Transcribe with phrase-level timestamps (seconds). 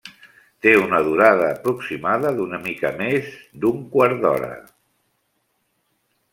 [0.65, 3.29] Té una durada aproximada d’una mica més
[3.95, 4.51] quart d'hora.